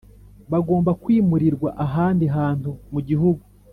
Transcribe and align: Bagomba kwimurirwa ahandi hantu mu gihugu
Bagomba 0.51 0.91
kwimurirwa 1.01 1.69
ahandi 1.85 2.25
hantu 2.37 2.69
mu 2.91 2.99
gihugu 3.07 3.43